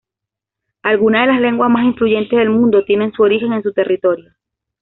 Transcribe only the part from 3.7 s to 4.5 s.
territorio.